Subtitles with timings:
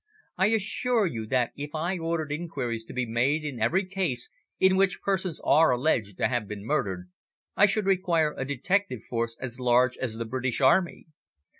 [0.35, 4.75] "I assure you that if I ordered inquiries to be made in every case in
[4.75, 7.07] which persons are alleged to have been murdered,
[7.55, 11.05] I should require a detective force as large as the British Army.